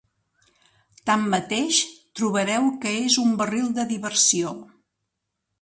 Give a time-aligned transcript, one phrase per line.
[1.09, 1.81] Tanmateix,
[2.21, 4.59] trobareu que és un barril de diversió.